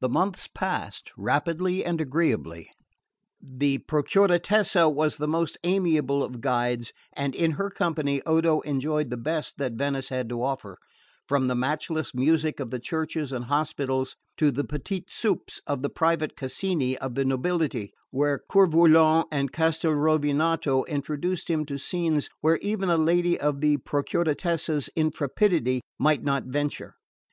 The 0.00 0.08
months 0.08 0.48
passed 0.52 1.12
rapidly 1.16 1.84
and 1.84 2.00
agreeably. 2.00 2.68
The 3.40 3.78
Procuratessa 3.78 4.90
was 4.92 5.18
the 5.18 5.28
most 5.28 5.56
amiable 5.62 6.24
of 6.24 6.40
guides, 6.40 6.92
and 7.12 7.32
in 7.32 7.52
her 7.52 7.70
company 7.70 8.20
Odo 8.26 8.58
enjoyed 8.62 9.08
the 9.10 9.16
best 9.16 9.58
that 9.58 9.74
Venice 9.74 10.08
had 10.08 10.28
to 10.30 10.42
offer, 10.42 10.78
from 11.28 11.46
the 11.46 11.54
matchless 11.54 12.12
music 12.12 12.58
of 12.58 12.70
the 12.70 12.80
churches 12.80 13.30
and 13.30 13.44
hospitals 13.44 14.16
to 14.36 14.50
the 14.50 14.64
petits 14.64 15.14
soupers 15.14 15.60
in 15.68 15.80
the 15.82 15.88
private 15.88 16.36
casini 16.36 16.98
of 16.98 17.14
the 17.14 17.24
nobility; 17.24 17.92
while 18.10 18.38
Coeur 18.48 18.66
Volant 18.66 19.28
and 19.30 19.52
Castelrovinato 19.52 20.84
introduced 20.88 21.48
him 21.48 21.64
to 21.66 21.78
scenes 21.78 22.28
where 22.40 22.56
even 22.62 22.90
a 22.90 22.96
lady 22.98 23.38
of 23.38 23.60
the 23.60 23.76
Procuratessa's 23.76 24.88
intrepidity 24.96 25.82
might 26.00 26.24
not 26.24 26.46
venture. 26.46 26.96